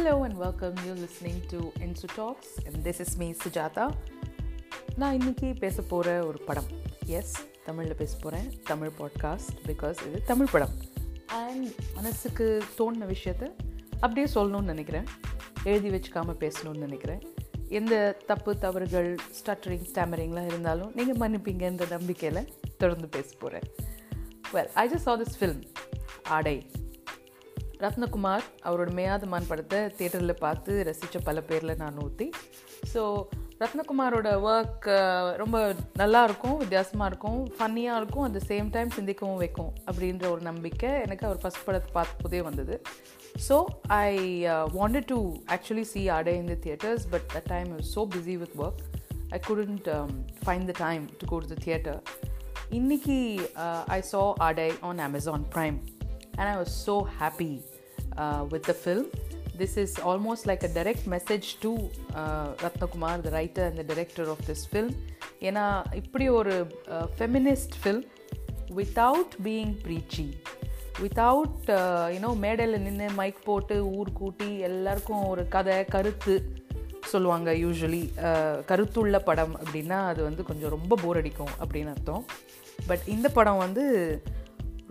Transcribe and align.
Hello 0.00 0.24
and 0.24 0.36
welcome. 0.40 0.74
You're 0.84 1.00
listening 1.06 1.38
to 1.48 1.58
Insu 1.86 2.08
Talks 2.16 2.50
and 2.66 2.84
this 2.84 2.98
is 3.02 3.10
me 3.20 3.26
Sujata. 3.40 3.84
நான் 4.96 5.12
இன்னைக்கு 5.12 5.54
பேச 5.58 5.82
போகிற 5.82 6.26
ஒரு 6.26 6.38
படம். 6.38 6.64
எஸ் 7.06 7.34
தமிழில் 7.64 7.94
பேச 7.94 8.16
போகிறேன் 8.20 8.62
தமிழ் 8.64 8.90
பாட்காஸ்ட் 8.98 9.58
பிகாஸ் 9.66 10.06
இது 10.06 10.22
தமிழ் 10.26 10.46
படம். 10.52 10.74
அண்ட் 11.26 11.68
மனசுக்கு 11.94 12.64
தோணின 12.78 13.14
விஷயத்த 13.14 13.50
அப்படியே 13.94 14.26
சொல்லணும்னு 14.34 14.70
நினைக்கிறேன். 14.72 15.04
எழுதி 15.64 15.90
வச்சுக்காம 15.90 16.36
பேசணும்னு 16.44 16.84
நினைக்கிறேன். 16.86 17.22
எந்த 17.68 18.16
தப்பு 18.26 18.58
தவறுகள் 18.58 19.14
ஸ்டட்டரிங் 19.40 19.86
ஸ்டாமரிங்லாம் 19.92 20.46
இருந்தாலும் 20.46 20.92
நீங்கள் 20.94 21.20
மன்னிப்பீங்கன்ற 21.22 21.90
நம்பிக்கையில் 21.90 22.52
தொடர்ந்து 22.78 23.08
பேச 23.08 23.36
போகிறேன் 23.38 23.68
well 24.52 24.72
I 24.74 24.88
just 24.88 25.06
saw 25.08 25.18
this 25.18 25.38
film 25.40 25.62
Aadai. 26.22 26.70
Rathnakumar 27.80 28.44
அவரோட 28.64 28.90
மேயாதமான் 28.92 29.46
படத்தை 29.48 29.78
தேட்டரில் 29.98 30.40
பார்த்து 30.40 30.72
ரசித்த 30.84 31.20
பல 31.24 31.38
பேரில் 31.40 31.78
நான் 31.78 32.00
ஊற்றி 32.02 32.26
ஸோ 32.92 33.02
ரத்னகுமாரோட 33.60 34.28
ஒர்க் 34.46 34.88
ரொம்ப 35.36 35.56
நல்லா 35.96 36.20
இருக்கும் 36.24 36.58
வித்தியாசமாக 36.58 37.08
இருக்கும் 37.08 37.40
ஃபன்னியாக 37.56 38.00
இருக்கும் 38.00 38.24
அட் 38.24 38.36
த 38.38 38.42
சேம் 38.48 38.68
டைம் 38.70 38.90
சிந்திக்கவும் 38.90 39.36
வைக்கும் 39.36 39.72
அப்படின்ற 39.86 40.26
ஒரு 40.30 40.42
நம்பிக்கை 40.42 40.90
எனக்கு 41.00 41.26
அவர் 41.26 41.40
ஃபஸ்ட் 41.42 41.64
படத்தை 41.64 41.90
பார்த்த 41.92 42.22
போதே 42.22 42.40
வந்தது 42.42 42.76
so 43.48 43.56
I 44.00 44.10
wanted 44.76 45.08
to 45.08 45.18
actually 45.52 45.86
see 45.92 46.02
Aadai 46.10 46.34
in 46.34 46.50
the 46.54 46.58
theatres 46.66 47.06
but 47.10 47.28
the 47.32 47.42
time 47.46 47.70
is 47.78 47.92
so 47.96 48.04
busy 48.14 48.36
with 48.36 48.56
work 48.58 48.82
I 49.30 49.40
couldn't 49.48 49.90
find 50.44 50.68
the 50.72 50.76
time 50.78 51.04
to 51.18 51.26
go 51.26 51.38
to 51.38 51.50
the 51.54 51.58
theatre 51.64 52.00
இன்னைக்கு 52.70 53.18
I 53.90 54.00
saw 54.10 54.22
Aadai 54.42 54.70
on 54.82 55.02
Amazon 55.06 55.46
Prime 55.54 55.78
and 56.32 56.48
I 56.48 56.56
was 56.56 56.74
so 56.86 56.96
happy 57.20 57.52
Uh, 58.20 58.44
with 58.50 58.64
the 58.64 58.74
film. 58.76 59.06
This 59.54 59.76
is 59.76 59.98
almost 60.00 60.46
like 60.46 60.62
a 60.62 60.68
direct 60.68 61.06
message 61.06 61.46
to 61.60 61.70
uh, 62.14 62.48
Ratnakumar, 62.54 63.22
the 63.22 63.30
writer 63.30 63.62
and 63.62 63.78
the 63.78 63.84
director 63.84 64.24
of 64.34 64.40
this 64.48 64.62
film. 64.66 64.90
ஏன்னா 65.48 65.64
இப்படி 66.00 66.26
ஒரு 66.38 66.54
feminist 67.18 67.76
film 67.82 68.04
without 68.78 69.34
being 69.46 69.72
preachy 69.84 70.26
without 71.00 71.70
you know 72.14 72.32
மேடையில் 72.44 72.82
நின்று 72.86 73.08
mic 73.20 73.40
போட்டு 73.48 73.78
ஊர் 73.98 74.12
கூட்டி 74.20 74.50
எல்லாருக்கும் 74.68 75.24
ஒரு 75.32 75.44
கதை 75.56 75.78
கருத்து 75.94 76.36
சொல்லுவாங்க 77.12 77.50
யூஸ்வலி 77.64 78.04
uh, 78.28 78.54
கருத்துள்ள 78.70 79.18
படம் 79.30 79.56
அப்படின்னா 79.62 80.00
அது 80.12 80.22
வந்து 80.28 80.48
கொஞ்சம் 80.50 80.74
ரொம்ப 80.76 80.98
போர் 81.04 81.20
அடிக்கும் 81.22 81.54
அப்படின்னு 81.62 81.92
அர்த்தம் 81.96 82.24
பட் 82.86 83.06
இந்த 83.16 83.30
படம் 83.38 83.64
வந்து 83.66 83.84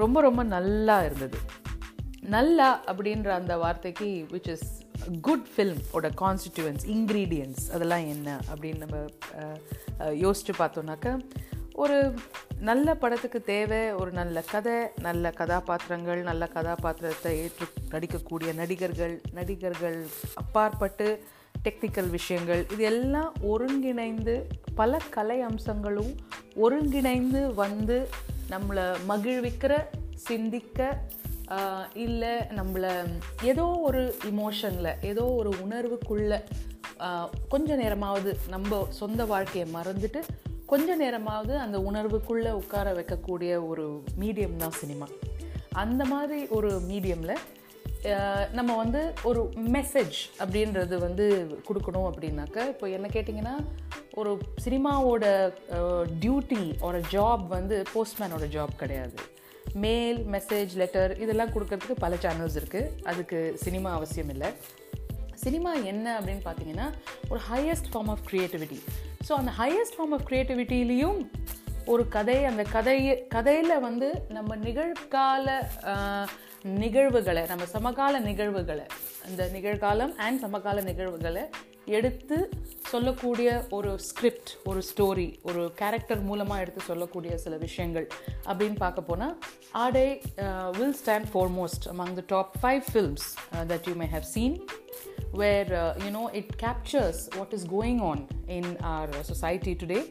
ரொம்ப 0.04 0.18
ரொம்ப 0.30 0.42
நல்லா 0.58 0.98
இருந்தது 1.08 1.40
நல்லா 2.30 2.68
அப்படின்ற 2.88 3.30
அந்த 3.32 3.54
வார்த்தைக்கு 3.58 4.08
விச் 4.32 4.50
இஸ் 4.50 4.68
குட் 5.22 5.46
ஃபில்ம் 5.54 5.80
ஓட 5.92 6.08
கான்ஸ்டிடியூவன்ஸ் 6.22 6.86
இன்க்ரீடியன்ஸ் 6.88 7.62
அதெல்லாம் 7.72 8.06
என்ன 8.08 8.30
அப்படின்னு 8.50 8.84
நம்ம 8.84 8.98
யோசித்து 10.16 10.54
பார்த்தோன்னாக்க 10.58 11.10
ஒரு 11.76 11.98
நல்ல 12.60 12.94
படத்துக்கு 12.96 13.40
தேவை 13.44 13.82
ஒரு 13.94 14.12
நல்ல 14.12 14.42
கதை 14.42 14.78
நல்ல 15.02 15.32
கதாபாத்திரங்கள் 15.32 16.22
நல்ல 16.24 16.48
கதாபாத்திரத்தை 16.48 17.32
ஏற்று 17.44 17.68
நடிக்கக்கூடிய 17.90 18.50
நடிகர்கள் 18.54 19.16
நடிகர்கள் 19.34 20.00
அப்பாற்பட்டு 20.34 21.08
டெக்னிக்கல் 21.64 22.10
விஷயங்கள் 22.10 22.62
இது 22.72 22.84
எல்லாம் 22.84 23.32
ஒருங்கிணைந்து 23.44 24.36
பல 24.76 25.00
கலை 25.10 25.40
அம்சங்களும் 25.42 26.12
ஒருங்கிணைந்து 26.58 27.42
வந்து 27.56 27.98
நம்மளை 28.50 28.86
மகிழ்விக்கிற 29.08 29.74
சிந்திக்க 30.28 30.80
இல்லை 31.94 32.30
நம்மளை 32.30 33.20
ஏதோ 33.44 33.66
ஒரு 33.66 34.16
இமோஷனில் 34.26 35.06
ஏதோ 35.06 35.26
ஒரு 35.26 35.50
உணர்வுக்குள்ள 35.50 36.42
கொஞ்ச 37.50 37.76
நேரமாவது 37.76 38.40
நம்ம 38.50 38.88
சொந்த 38.90 39.26
வாழ்க்கையை 39.26 39.74
மறந்துட்டு 39.74 40.22
கொஞ்ச 40.66 40.96
நேரமாவது 40.96 41.58
அந்த 41.58 41.78
உணர்வுக்குள்ளே 41.78 42.52
உட்கார 42.52 42.94
வைக்கக்கூடிய 42.94 43.68
ஒரு 43.68 44.04
மீடியம் 44.20 44.56
தான் 44.56 44.72
சினிமா 44.72 45.08
அந்த 45.74 46.06
மாதிரி 46.06 46.48
ஒரு 46.48 46.82
மீடியமில் 46.90 47.36
நம்ம 48.52 48.76
வந்து 48.76 49.14
ஒரு 49.24 49.54
மெசேஜ் 49.56 50.18
அப்படின்றது 50.40 50.98
வந்து 50.98 51.58
கொடுக்கணும் 51.68 52.10
அப்படின்னாக்க 52.12 52.68
இப்போ 52.68 52.90
என்ன 52.90 53.08
கேட்டிங்கன்னா 53.08 53.56
ஒரு 54.14 54.38
சினிமாவோட 54.66 55.54
டியூட்டி 56.20 56.82
ஒரு 56.82 57.02
ஜாப் 57.12 57.48
வந்து 57.48 57.84
போஸ்ட்மேனோட 57.96 58.48
ஜாப் 58.48 58.76
கிடையாது. 58.78 59.14
மெயில் 59.74 60.18
மெசேஜ் 60.18 60.76
லெட்டர் 60.76 61.20
இதெல்லாம் 61.20 61.50
கொடுக்கறதுக்கு 61.50 61.92
பல 62.00 62.16
சேனல்ஸ் 62.16 62.56
இருக்குது 62.56 62.90
அதுக்கு 63.04 63.54
சினிமா 63.56 63.94
அவசியம் 63.94 64.30
இல்லை. 64.30 64.54
சினிமா 65.36 65.74
என்ன 65.74 66.20
அப்படின்னு 66.20 66.42
பார்த்தீங்கன்னா 66.46 66.92
ஒரு 67.30 67.42
highest 67.52 67.94
form 67.94 68.08
of 68.08 68.20
creativity 68.32 68.80
so 69.30 69.32
அந்த 69.32 69.52
ஹையஸ்ட் 69.58 69.96
ஃபார்ம் 69.98 70.12
ஆஃப் 70.12 70.30
க்ரியேட்டிவிட்டிலையும் 70.30 71.30
ஒரு 71.86 72.08
கதை 72.08 72.46
அந்த 72.46 72.64
கதையை 72.64 73.26
கதையில் 73.28 73.80
வந்து 73.80 74.26
நம்ம 74.28 74.56
நிகழ்கால 74.56 75.62
நிகழ்வுகளை 76.64 77.46
நம்ம 77.46 77.66
சமகால 77.66 78.20
நிகழ்வுகளை 78.20 78.86
அந்த 79.26 79.50
நிகழ்காலம் 79.54 80.16
அண்ட் 80.16 80.40
சமகால 80.40 80.82
நிகழ்வுகளை 80.82 81.50
எடுத்து 81.98 82.38
சொல்லக்கூடிய 82.92 83.50
ஒரு 83.78 83.92
ஸ்கிரிப்ட் 84.08 84.52
ஒரு 84.70 84.82
ஸ்டோரி 84.90 85.28
ஒரு 85.50 85.62
கேரக்டர் 85.82 86.22
மூலமாக 86.30 86.64
எடுத்து 86.64 86.82
சொல்லக்கூடிய 86.90 87.34
சில 87.44 87.56
விஷயங்கள் 87.66 88.08
அப்படின்னு 88.50 88.78
பார்க்க 88.86 89.10
போனால் 89.10 89.36
Aadai 89.86 90.08
will 90.78 90.98
stand 91.02 91.30
foremost 91.34 91.88
among 91.94 92.14
the 92.20 92.26
top 92.36 92.54
five 92.62 92.84
films 92.92 93.28
that 93.72 93.88
you 93.90 93.96
may 94.04 94.10
have 94.16 94.28
seen 94.36 94.58
where 95.32 95.72
uh, 95.74 96.04
you 96.04 96.12
know 96.12 96.28
it 96.30 96.58
captures 96.58 97.18
what 97.36 97.50
is 97.54 97.64
going 97.66 98.02
on 98.02 98.20
in 98.50 98.66
our 98.84 99.10
society 99.24 99.74
today 99.76 100.02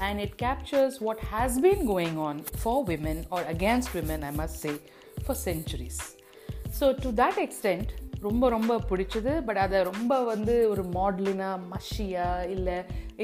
and 0.00 0.20
it 0.20 0.36
captures 0.36 1.00
what 1.00 1.18
has 1.20 1.58
been 1.58 1.86
going 1.86 2.18
on 2.18 2.42
for 2.62 2.84
women 2.84 3.24
or 3.30 3.42
against 3.54 3.94
women 3.94 4.22
i 4.22 4.32
must 4.32 4.60
say 4.60 4.74
for 5.26 5.34
centuries 5.48 5.98
so 6.70 6.92
to 6.94 7.10
that 7.12 7.38
extent 7.38 7.94
ரொம்ப 8.20 8.48
ரொம்ப 8.48 8.72
பிடிச்சது. 8.90 9.32
But 9.44 9.56
அதை 9.56 9.82
ரொம்ப 9.82 10.12
வந்து 10.24 10.54
ஒரு 10.70 10.82
மாடலினாக 10.96 11.62
மஷியாக 11.72 12.48
இல்லை 12.48 12.76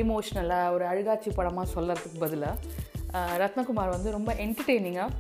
எமோஷ்னலாக 0.03 0.73
ஒரு 0.73 0.85
அழுகாட்சி 0.85 1.31
படமாக 1.35 1.73
சொல்கிறதுக்கு 1.75 2.19
பதிலாக 2.19 2.57
ரத்னகுமார் 3.43 3.95
வந்து 3.97 4.11
ரொம்ப 4.11 4.33
என்டர்டெய்னிங்காக 4.47 5.11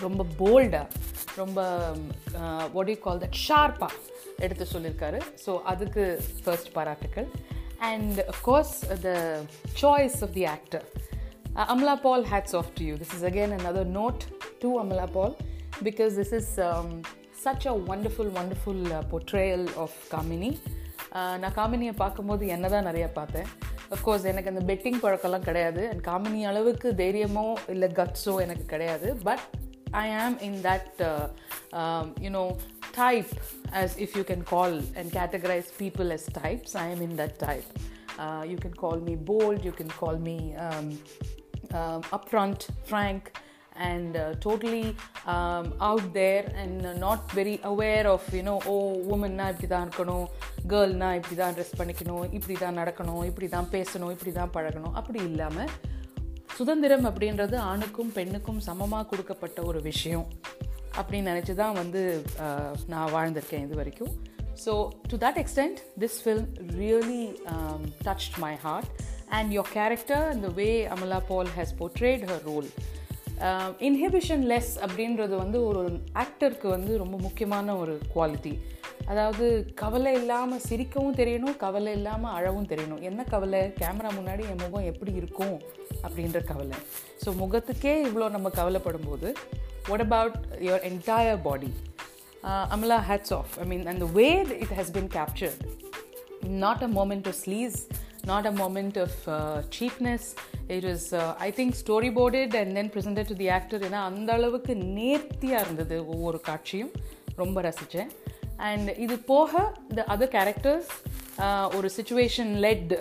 ரொம்ப 0.00 0.24
போல்டாக 0.40 0.86
ரொம்ப 1.36 1.60
வாட் 2.72 2.88
யூ 2.88 2.98
கால் 3.06 3.22
தட் 3.24 3.38
ஷார்ப்பாக 3.48 3.92
எடுத்து 4.38 4.66
சொல்லியிருக்காரு 4.72 5.20
ஸோ 5.46 5.62
அதுக்கு 5.62 6.20
ஃபர்ஸ்ட் 6.44 6.72
பாராட்டுக்கள். 6.72 7.28
And 7.90 8.18
of course 8.32 8.74
the 9.02 9.10
choice 9.82 10.18
of 10.22 10.32
the 10.32 10.44
actor 10.46 10.84
Amala 11.54 11.94
Paul 12.06 12.24
hats 12.24 12.56
off 12.56 12.70
to 12.74 12.84
you 12.84 12.94
this 12.94 13.14
is 13.16 13.24
again 13.24 13.54
another 13.58 13.84
note 13.98 14.24
to 14.62 14.68
Amala 14.82 15.06
Paul 15.12 15.36
because 15.84 16.12
this 16.20 16.34
is 16.34 16.52
such 17.42 17.66
a 17.66 17.74
wonderful 17.90 18.32
wonderful 18.36 18.84
portrayal 19.10 19.66
of 19.76 19.98
Kamini 20.12 20.50
நான் 21.42 21.56
காமினியை 21.58 21.94
பார்க்கும்போது 21.94 22.46
என்ன 22.54 22.68
தான் 22.68 22.88
நிறையா 22.88 23.08
பார்த்தேன் 23.12 23.48
of course 23.90 24.26
எனக்கு 24.30 24.50
அந்த 24.52 24.62
bedding 24.70 24.98
பழக்கம்லாம் 25.04 25.46
கிடையாது 25.46 25.82
அண்ட் 25.90 26.02
காமினி 26.08 26.40
அளவுக்கு 26.44 26.88
தைரியமோ 26.94 27.46
இல்லை 27.68 27.88
கட்ஸோ 27.90 28.34
எனக்கு 28.40 28.64
கிடையாது 28.64 29.10
but 29.22 29.44
I 30.00 30.06
am 30.16 30.36
in 30.40 30.58
that 30.66 31.00
you know 32.26 32.44
type 32.98 33.32
as 33.74 33.92
if 34.04 34.16
you 34.18 34.24
can 34.24 34.44
call 34.52 34.76
and 34.98 35.10
categorize 35.12 35.68
people 35.80 36.10
as 36.16 36.28
types 36.40 36.76
I 36.78 36.86
am 36.92 37.02
in 37.08 37.16
that 37.22 37.36
type 37.46 37.68
you 38.52 38.56
can 38.56 38.78
call 38.84 39.02
me 39.08 39.16
bold 39.32 39.64
you 39.68 39.74
can 39.80 39.94
call 39.98 40.20
me 40.28 40.38
upfront 42.18 42.64
um, 42.72 43.47
and 43.78 44.16
uh, 44.16 44.34
totally 44.40 44.94
um, 45.26 45.72
out 45.80 46.12
there 46.12 46.44
and 46.56 46.82
not 47.00 47.30
very 47.32 47.60
aware 47.64 48.06
of, 48.06 48.22
you 48.32 48.42
know, 48.42 48.58
oh, 48.66 48.94
இப்படி 49.08 49.66
தான் 49.66 49.84
இருக்கணும் 49.86 50.26
கேர்ள்னா 50.72 51.08
இப்படி 51.18 51.36
தான் 51.42 51.54
dress 51.56 51.76
பண்ணிக்கணும் 51.78 52.24
இப்படி 52.38 52.54
தான் 52.54 52.78
நடக்கணும் 52.80 53.22
இப்படி 53.24 53.48
தான் 53.48 53.68
பேசணும் 53.74 54.12
இப்படி 54.16 54.32
தான் 54.32 54.52
பழகணும். 54.56 54.94
அப்படி 55.00 55.20
இல்லாமல் 55.30 55.70
சுதந்திரம் 56.58 57.06
அப்படின்றது 57.10 57.56
ஆணுக்கும் 57.70 58.10
பெண்ணுக்கும் 58.18 58.60
சமமாக 58.68 59.06
கொடுக்கப்பட்ட 59.10 59.62
ஒரு 59.62 59.82
விஷயம் 59.90 60.26
அப்படின்னு 60.98 61.30
நினச்சி 61.32 61.54
தான் 61.54 61.78
வந்து 61.82 62.02
நான் 62.92 63.12
வாழ்ந்திருக்கேன் 63.16 63.64
இது 63.66 63.76
வரைக்கும். 63.80 64.12
So 64.64 64.72
to 65.10 65.16
that 65.24 65.38
extent 65.42 65.80
this 66.02 66.18
film 66.22 66.48
really 66.80 67.24
touched 68.06 68.38
my 68.44 68.54
heart 68.64 68.88
and 69.38 69.52
your 69.56 69.70
character 69.78 70.24
இந்த 70.36 70.48
way 70.60 70.68
Amala 70.94 71.20
Paul 71.30 71.52
has 71.58 71.74
portrayed 71.80 72.24
her 72.30 72.42
role 72.50 72.68
inhibition 73.78 74.44
less 74.44 74.72
அப்படின்றது 74.80 75.36
வந்து 75.36 75.64
ஒரு 75.66 76.00
ஆக்டருக்கு 76.14 76.68
வந்து 76.68 76.98
ரொம்ப 76.98 77.16
முக்கியமான 77.16 77.76
ஒரு 77.76 77.98
குவாலிட்டி 78.14 78.60
அதாவது 79.06 79.72
கவலை 79.74 80.12
இல்லாமல் 80.12 80.60
சிரிக்கவும் 80.68 81.16
தெரியணும் 81.16 81.56
கவலை 81.56 81.92
இல்லாமல் 81.92 82.32
அழவும் 82.32 82.66
தெரியணும். 82.66 83.00
என்ன 83.00 83.24
கவலை? 83.24 83.60
கேமரா 83.60 84.10
முன்னாடி 84.18 84.40
என் 84.40 84.58
முகம் 84.58 84.84
எப்படி 84.84 85.12
இருக்கும் 85.12 85.60
அப்படின்ற 86.02 86.44
கவலை. 86.44 86.76
ஸோ 87.24 87.28
முகத்துக்கே 87.28 88.06
இவ்வளோ 88.06 88.30
நம்ம 88.30 88.48
கவலைப்படும் 88.48 89.08
போது 89.08 89.34
what 89.88 90.00
about 90.00 90.34
your 90.60 90.84
entire 90.90 91.42
body 91.42 91.72
Amala 92.44 92.98
hats 93.08 93.34
off 93.34 93.48
I 93.60 93.66
mean 93.66 93.86
அந்த 93.86 94.04
the 94.04 94.28
it 94.38 94.70
it 94.70 94.92
been 94.92 95.08
been 95.08 95.50
not 96.42 96.82
a 96.82 96.86
a 96.86 96.92
moment 96.98 97.28
sleaze 97.44 97.86
not 98.30 98.44
a 98.46 98.52
moment 98.52 98.96
of 98.96 99.12
uh, 99.28 99.62
cheapness. 99.70 100.24
It 100.68 100.84
was, 100.84 101.04
uh, 101.14 101.34
I 101.38 101.50
think, 101.50 101.74
storyboarded 101.74 102.54
and 102.54 102.76
then 102.76 102.88
presented 102.90 103.26
to 103.28 103.34
the 103.34 103.48
actor. 103.58 103.78
ஏன்னா 103.88 104.00
அந்த 104.10 104.30
அளவுக்கு 104.38 104.74
நேர்த்தியாக 104.98 105.64
இருந்தது 105.64 105.96
ஒவ்வொரு 106.14 106.40
காட்சியும் 106.48 106.92
ரொம்ப 107.42 107.60
ரசித்தேன் 107.68 108.10
and 108.68 108.90
இது 109.04 109.16
போக 109.32 109.52
த 109.96 110.04
அதர் 110.14 110.32
கேரக்டர்ஸ் 110.36 110.90
ஒரு 111.76 111.88
சுச்சுவேஷன் 111.96 112.52
லெட் 112.64 112.92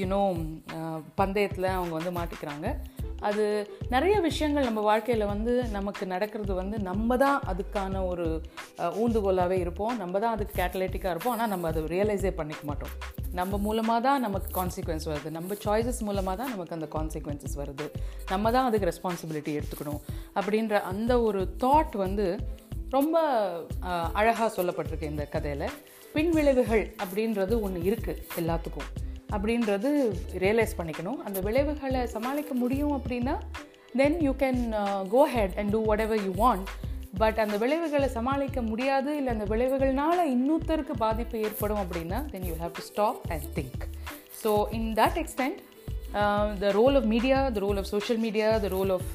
யூனோ 0.00 0.20
பந்தயத்தில் 1.20 1.74
அவங்க 1.76 1.94
வந்து 1.98 2.12
மாட்டிக்கிறாங்க 2.18 2.66
அது 3.28 3.44
நிறைய 3.94 4.16
விஷயங்கள் 4.26 4.66
நம்ம 4.68 4.80
வாழ்க்கையில் 4.88 5.24
வந்து 5.32 5.52
நமக்கு 5.76 6.04
நடக்கிறது 6.12 6.52
வந்து 6.60 6.76
நம்ம 6.88 7.16
தான் 7.24 7.38
அதுக்கான 7.52 8.02
ஒரு 8.10 8.26
ஊந்துகோலாகவே 9.02 9.58
இருப்போம். 9.64 9.94
நம்ம 10.02 10.14
தான் 10.24 10.34
அதுக்கு 10.36 10.54
கேட்டலேட்டிக்காக 10.60 11.12
இருப்போம். 11.14 11.34
ஆனால் 11.36 11.52
நம்ம 11.54 11.68
அதை 11.72 11.82
ரியலைஸே 11.94 12.32
பண்ணிக்க 12.40 12.64
மாட்டோம். 12.70 12.94
நம்ம 13.40 13.58
மூலமாக 13.66 14.00
தான் 14.08 14.24
நமக்கு 14.26 14.48
கான்சிக்வன்ஸ் 14.58 15.06
வருது. 15.10 15.28
நம்ம 15.38 15.56
சாய்ஸஸ் 15.66 16.02
மூலமாக 16.08 16.36
தான் 16.40 16.52
நமக்கு 16.54 16.76
அந்த 16.78 16.88
கான்சிக்வன்சஸ் 16.96 17.56
வருது. 17.62 17.86
நம்ம 18.32 18.52
தான் 18.56 18.68
அதுக்கு 18.70 18.90
ரெஸ்பான்சிபிலிட்டி 18.92 19.54
எடுத்துக்கணும். 19.60 20.02
அப்படின்ற 20.38 20.82
அந்த 20.92 21.12
ஒரு 21.28 21.42
தாட் 21.64 21.96
வந்து 22.04 22.26
ரொம்ப 22.96 23.18
அழகாக 24.20 24.50
சொல்லப்பட்டிருக்கு 24.58 25.12
இந்த 25.12 25.24
கதையில். 25.36 25.68
பின்விளைவுகள் 26.16 26.84
அப்படின்றது 27.02 27.54
ஒன்று 27.66 27.80
இருக்குது 27.90 28.24
எல்லாத்துக்கும். 28.40 28.90
அப்படின்றது 29.34 29.90
ரியலைஸ் 30.44 30.78
பண்ணிக்கணும். 30.78 31.20
அந்த 31.26 31.38
விளைவுகளை 31.48 32.02
சமாளிக்க 32.16 32.54
முடியும் 32.62 32.94
அப்படின்னா 32.98 33.34
then 34.00 34.16
you 34.26 34.32
can 34.42 34.60
go 35.14 35.22
ahead 35.34 35.56
and 35.58 35.70
do 35.70 35.80
whatever 36.06 36.22
you 36.26 36.32
want 36.44 36.68
but 37.18 37.38
அந்த 37.38 37.56
விளைவுகளை 37.62 38.08
சமாளிக்க 38.18 38.60
முடியாது 38.62 39.10
இல்லை 39.16 39.30
அந்த 39.32 39.46
விளைவுகள்னால 39.54 40.20
இன்னொருத்தருக்கு 40.34 40.94
பாதிப்பு 40.98 41.42
ஏற்படும் 41.46 41.82
அப்படின்னா 41.82 42.20
then 42.30 42.46
you 42.50 42.54
have 42.62 42.72
to 42.78 42.84
stop 42.90 43.20
and 43.34 43.46
think 43.58 43.84
so 44.42 44.52
in 44.78 44.88
that 45.00 45.18
extent 45.22 45.60
the 46.62 46.70
role 46.78 46.96
of 46.96 47.08
media 47.12 47.38
the 47.56 47.60
role 47.66 47.78
of 47.82 47.90
social 47.92 48.20
media 48.20 48.48
the 48.64 48.68
role 48.68 48.92
of 48.96 49.12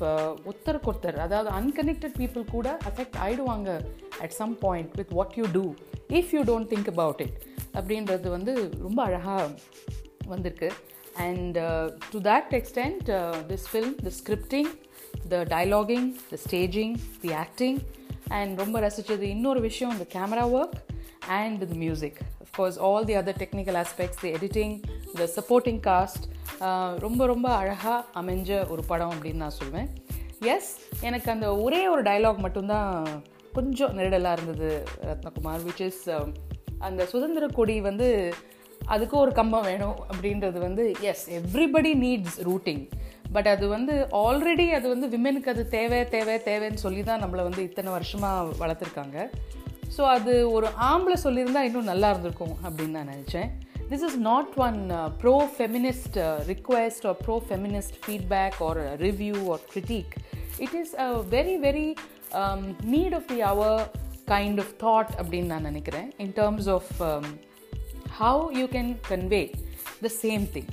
ஒருத்தருக்கு 0.50 0.90
ஒருத்தர் 0.92 1.20
அதாவது 1.26 1.50
அன்கனெக்டட் 1.60 2.18
பீப்புள் 2.22 2.46
கூட 2.56 2.68
அஃபெக்ட் 2.92 3.18
ஆகிடுவாங்க 3.26 3.70
at 4.20 4.36
some 4.42 4.56
point 4.66 4.92
with 5.02 5.14
what 5.20 5.38
you 5.38 5.48
do 5.54 5.66
if 6.20 6.34
you 6.38 6.44
don't 6.52 6.70
think 6.74 6.92
about 6.94 7.24
it 7.26 7.38
அப்படின்றது 7.76 8.28
வந்து 8.30 8.54
ரொம்ப 8.80 9.00
அழகாக 9.04 9.50
வந்திருக்கு. 10.34 10.70
And 11.26 11.58
to 12.12 12.20
that 12.30 12.52
extent 12.60 13.08
this 13.52 13.68
film 13.72 13.96
the 14.06 14.14
scripting 14.20 14.72
the 15.34 15.38
dialoguing 15.56 16.08
the 16.32 16.38
staging 16.46 16.96
the 17.24 17.32
acting 17.44 17.78
and 18.38 18.54
ரொம்ப 18.64 18.80
ரசித்தது 18.86 19.26
இன்னொரு 19.36 19.62
விஷயம் 19.70 19.94
இந்த 19.96 20.08
camera 20.16 20.46
work 20.60 20.78
and 21.40 21.62
the 21.72 21.78
music 21.86 22.20
of course 22.46 22.80
all 22.88 23.08
the 23.10 23.16
other 23.22 23.40
technical 23.44 23.80
aspects 23.84 24.22
the 24.24 24.32
editing 24.38 24.76
the 25.22 25.28
supporting 25.38 25.82
cast 25.90 26.26
ரொம்ப 27.06 27.22
ரொம்ப 27.34 27.48
அழகாக 27.62 27.98
அமைஞ்ச 28.22 28.52
ஒரு 28.74 28.84
படம் 28.92 29.14
அப்படின்னு 29.14 29.44
நான் 29.46 29.58
சொல்வேன். 29.62 29.90
எஸ் 30.54 30.72
எனக்கு 31.08 31.30
அந்த 31.34 31.48
ஒரே 31.64 31.82
ஒரு 31.94 32.02
டைலாக் 32.10 32.44
மட்டும்தான் 32.46 32.92
கொஞ்சம் 33.58 33.94
நெருடலாக 33.98 34.38
இருந்தது 34.38 34.70
ரத்னகுமார் 35.10 35.66
விச் 35.68 35.84
இஸ் 35.88 36.04
um, 36.16 36.30
அந்த 36.88 37.02
சுதந்திர 37.12 37.46
கொடி 37.60 37.76
வந்து 37.88 38.08
அதுக்கு 38.94 39.16
ஒரு 39.24 39.32
கம்பம் 39.40 39.68
வேணும் 39.72 39.98
அப்படின்றது 40.12 40.58
வந்து 40.68 40.84
as 41.12 41.26
everybody 41.40 41.92
needs 42.06 42.38
rooting 42.50 42.84
but 43.36 43.50
அது 43.54 43.66
வந்து 43.76 43.94
ஆல்ரெடி 44.24 44.66
அது 44.78 44.88
வந்து 44.94 45.08
விமெனுக்கு 45.14 45.52
அது 45.54 45.64
தேவை 45.78 46.00
தேவை 46.16 46.36
தேவைன்னு 46.50 46.84
சொல்லி 46.86 47.02
தான் 47.10 47.22
நம்மளை 47.24 47.44
வந்து 47.48 47.62
இத்தனை 47.70 47.92
வருஷமாக 47.98 48.54
வளர்த்துருக்காங்க. 48.62 49.18
ஸோ 49.96 50.04
அது 50.16 50.34
ஒரு 50.58 50.68
ஆம்பளை 50.92 51.18
சொல்லியிருந்தா 51.24 51.64
இன்னும் 51.68 51.92
நல்லா 51.92 52.10
இருந்திருக்கும் 52.14 52.56
அப்படின்னு 52.66 52.98
நான் 52.98 53.12
நினச்சேன். 53.16 53.50
This 53.92 54.06
is 54.08 54.18
not 54.30 54.56
one 54.68 54.80
pro 55.22 55.36
feminist 55.58 56.18
request 56.52 57.06
or 57.10 57.18
pro 57.26 57.36
feminist 57.50 57.98
feedback 58.06 58.58
or 58.68 58.82
review 59.06 59.38
or 59.54 59.64
critic 59.74 60.16
it 60.66 60.76
is 60.82 60.94
a 61.06 61.10
very 61.36 61.56
very 61.68 61.88
need 62.96 63.16
of 63.20 63.28
the 63.34 63.40
hour 63.52 63.78
kind 64.34 64.62
of 64.66 64.74
thought 64.86 65.12
அப்படின்னு 65.20 65.52
நான் 65.56 65.70
நினைக்கிறேன். 65.72 66.10
In 66.26 66.34
terms 66.40 66.70
of 66.78 66.92
how 68.20 68.36
you 68.60 68.68
can 68.76 68.92
convey 69.10 69.46
the 70.06 70.14
same 70.24 70.46
thing 70.56 70.70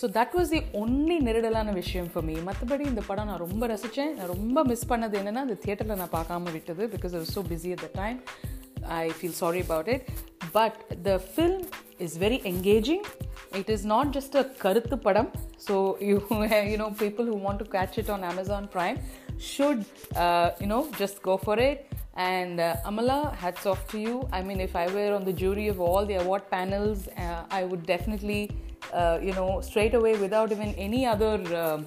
so 0.00 0.06
that 0.16 0.34
was 0.38 0.50
the 0.54 0.60
only 0.80 1.14
நெருடலான 1.26 1.70
விஷயம் 1.72 2.08
for 2.10 2.24
me 2.24 2.34
மற்றபடி 2.48 2.84
இந்த 2.90 3.02
படம் 3.06 3.28
நான் 3.30 3.42
ரொம்ப 3.44 3.66
ரசித்தேன் 3.66 4.12
நான் 4.18 4.30
ரொம்ப 4.34 4.62
மிஸ் 4.64 4.86
பண்ணது 4.90 5.16
என்னென்னா 5.20 5.42
அந்த 5.46 5.56
தியேட்டரில் 5.64 6.00
நான் 6.02 6.12
பார்க்காம 6.12 6.52
விட்டது 6.56 6.84
because 6.94 7.14
I 7.18 7.22
so 7.34 7.42
busy 7.48 7.70
at 7.76 7.84
the 7.86 7.90
time 7.94 8.18
I 8.98 9.06
feel 9.16 9.36
sorry 9.40 9.62
about 9.66 9.90
it 9.94 10.04
but 10.52 10.78
the 11.08 11.14
film 11.32 11.64
is 12.06 12.16
very 12.24 12.38
engaging 12.52 13.04
it 13.60 13.72
is 13.76 13.86
not 13.94 14.12
just 14.16 14.36
a 14.42 14.44
கருத்து 14.64 14.98
படம் 15.08 15.30
so 15.66 15.76
you 16.10 16.16
you know 16.72 16.88
people 17.02 17.26
who 17.32 17.38
want 17.46 17.62
to 17.64 17.68
catch 17.76 17.98
it 18.02 18.12
on 18.16 18.26
Amazon 18.32 18.68
Prime 18.76 18.98
should 19.50 19.84
you know 20.64 20.80
just 21.00 21.20
go 21.28 21.36
for 21.44 21.62
it 21.68 21.82
And 22.18 22.58
uh, 22.58 22.74
Amala, 22.84 23.32
hats 23.36 23.64
off 23.64 23.86
to 23.92 23.98
you. 23.98 24.28
I 24.32 24.42
mean, 24.42 24.60
if 24.60 24.74
I 24.74 24.88
were 24.92 25.14
on 25.14 25.24
the 25.24 25.32
jury 25.32 25.68
of 25.68 25.80
all 25.80 26.04
the 26.04 26.16
award 26.16 26.50
panels, 26.50 27.06
uh, 27.16 27.44
I 27.48 27.62
would 27.62 27.86
definitely 27.86 28.50
you 29.22 29.32
know 29.32 29.60
straight 29.60 29.94
away 29.94 30.16
without 30.18 30.52
even 30.52 30.74
any 30.74 31.06
other. 31.06 31.84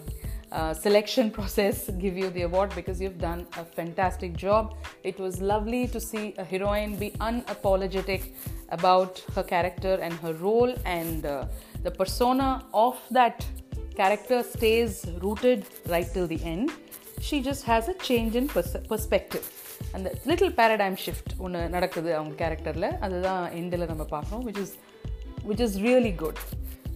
Uh, 0.52 0.74
selection 0.74 1.32
process 1.38 1.90
give 1.98 2.18
you 2.18 2.30
the 2.32 2.42
award 2.42 2.74
because 2.76 3.00
you've 3.00 3.18
done 3.18 3.48
a 3.58 3.64
fantastic 3.64 4.36
job. 4.36 4.76
It 5.02 5.18
was 5.18 5.40
lovely 5.40 5.88
to 5.88 6.02
see 6.02 6.36
a 6.38 6.44
heroine 6.44 6.98
be 6.98 7.12
unapologetic 7.22 8.34
about 8.68 9.24
her 9.34 9.44
character 9.44 9.94
and 10.02 10.14
her 10.16 10.34
role, 10.34 10.76
and 10.84 11.26
uh, 11.26 11.46
the 11.84 11.92
persona 11.92 12.66
of 12.74 13.00
that 13.12 13.46
character 13.96 14.44
stays 14.44 15.06
rooted 15.22 15.66
right 15.88 16.14
till 16.14 16.28
the 16.28 16.44
end. 16.44 16.72
She 17.22 17.42
just 17.42 17.64
has 17.64 17.88
a 17.88 17.94
change 17.94 18.36
in 18.36 18.50
pers- 18.50 18.76
perspective. 18.90 19.71
அந்த 19.92 20.10
little 20.26 20.56
paradigm 20.56 20.98
shift 21.06 21.34
ஒன்று 21.38 21.62
நடக்குது 21.70 22.10
அவங்க 22.16 22.34
கேரக்டரில் 22.44 22.90
அதுதான் 23.00 23.46
எண்டில் 23.52 23.90
நம்ம 23.90 24.06
பார்க்குறோம் 24.12 24.44
which 24.46 24.62
is 24.62 24.76
which 25.46 25.64
is 25.68 25.78
really 25.78 26.14
good 26.16 26.42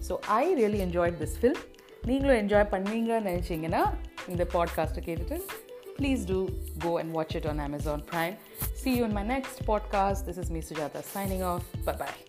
so 0.08 0.16
I 0.36 0.44
really 0.54 0.80
enjoyed 0.80 1.18
this 1.22 1.36
film 1.40 1.62
நீங்களும் 2.04 2.38
என்ஜாய் 2.42 2.68
பண்ணீங்கன்னு 2.70 3.28
நினச்சிங்கன்னா 3.30 3.82
இந்த 4.28 4.44
பாட்காஸ்ட்டை 4.52 5.02
கேட்டுட்டு 5.06 5.38
please 5.98 6.22
do 6.26 6.38
go 6.78 6.92
and 6.98 7.12
watch 7.14 7.36
it 7.36 7.46
on 7.46 7.58
Amazon 7.58 8.04
Prime 8.12 8.36
see 8.74 8.90
you 8.90 9.04
in 9.04 9.18
my 9.20 9.26
next 9.34 9.60
podcast 9.66 10.26
this 10.28 10.40
is 10.44 10.50
me 10.50 10.62
Sujatha 10.70 11.02
signing 11.14 11.44
off 11.44 11.68
bye 11.84 11.94
bye 11.94 12.25